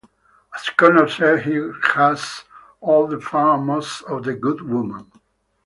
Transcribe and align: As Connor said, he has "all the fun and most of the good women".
As 0.55 0.67
Connor 0.75 1.07
said, 1.07 1.43
he 1.43 1.61
has 1.93 2.43
"all 2.79 3.05
the 3.05 3.21
fun 3.21 3.59
and 3.59 3.67
most 3.67 4.01
of 4.05 4.23
the 4.23 4.33
good 4.33 4.61
women". 4.61 5.11